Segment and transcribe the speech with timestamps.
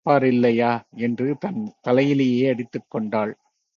[0.05, 0.81] கேப்பாரில்லையா...
[0.97, 3.33] என்று தன் தலையிலேயே அடித்துக் கொண்டாள்.